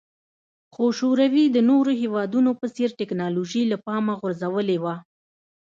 [0.73, 4.95] خو شوروي د نورو هېوادونو په څېر ټکنالوژي له پامه غورځولې وه